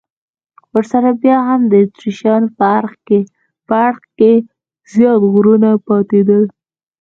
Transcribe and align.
ورسره 0.73 1.11
بیا 1.21 1.37
هم 1.49 1.61
د 1.71 1.73
اتریشیانو 1.83 2.47
په 3.67 3.75
اړخ 3.87 4.03
کې 4.17 4.33
زیات 4.93 5.21
غرونه 5.33 5.69
پاتېدل. 5.87 6.43